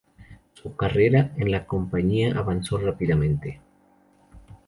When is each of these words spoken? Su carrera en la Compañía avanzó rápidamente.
Su 0.53 0.75
carrera 0.75 1.31
en 1.37 1.51
la 1.51 1.67
Compañía 1.67 2.33
avanzó 2.35 2.79
rápidamente. 2.79 3.61